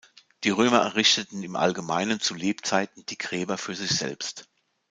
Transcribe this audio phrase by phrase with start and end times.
[0.43, 4.49] Die Römer errichteten im Allgemeinen zu Lebzeiten die Gräber für sich selbst.